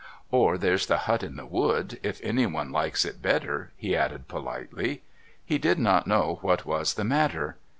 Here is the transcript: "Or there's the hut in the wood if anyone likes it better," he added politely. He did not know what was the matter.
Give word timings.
"Or 0.31 0.57
there's 0.57 0.87
the 0.87 0.97
hut 1.05 1.21
in 1.21 1.35
the 1.35 1.45
wood 1.45 1.99
if 2.01 2.19
anyone 2.23 2.71
likes 2.71 3.05
it 3.05 3.21
better," 3.21 3.71
he 3.77 3.95
added 3.95 4.27
politely. 4.27 5.03
He 5.45 5.59
did 5.59 5.77
not 5.77 6.07
know 6.07 6.39
what 6.41 6.65
was 6.65 6.95
the 6.95 7.03
matter. 7.03 7.59